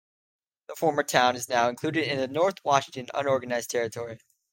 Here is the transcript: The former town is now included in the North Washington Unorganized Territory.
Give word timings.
The 0.65 0.75
former 0.75 1.03
town 1.03 1.35
is 1.35 1.47
now 1.47 1.69
included 1.69 2.07
in 2.07 2.17
the 2.17 2.27
North 2.27 2.55
Washington 2.65 3.05
Unorganized 3.13 3.69
Territory. 3.69 4.17